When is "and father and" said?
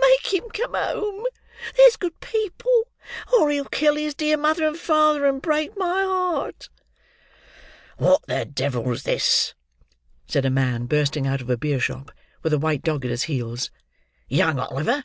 4.66-5.40